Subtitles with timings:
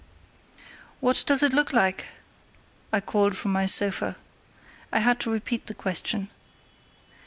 [0.99, 2.07] "What does it look like?"
[2.91, 4.17] I called from my sofa.
[4.91, 6.29] I had to repeat the question.